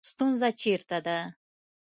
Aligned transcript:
ستونزه 0.09 0.47
چېرته 0.61 0.97
ده 1.05 1.17